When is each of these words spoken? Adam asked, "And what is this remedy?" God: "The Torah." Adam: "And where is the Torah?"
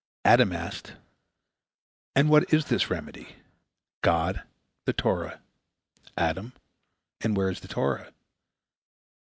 Adam 0.25 0.51
asked, 0.51 0.93
"And 2.15 2.27
what 2.27 2.51
is 2.51 2.65
this 2.65 2.89
remedy?" 2.89 3.35
God: 4.01 4.41
"The 4.85 4.93
Torah." 4.93 5.43
Adam: 6.17 6.53
"And 7.23 7.37
where 7.37 7.51
is 7.51 7.59
the 7.59 7.67
Torah?" 7.67 8.11